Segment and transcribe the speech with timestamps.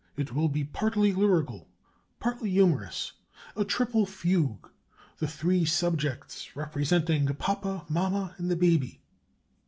[0.17, 1.69] It will be partly lyrical,
[2.19, 3.11] partly humorous
[3.55, 4.67] a triple fugue,
[5.19, 9.03] the three subjects representing papa, mamma, and the baby."